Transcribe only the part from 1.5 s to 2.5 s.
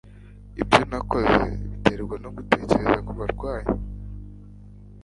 biterwa no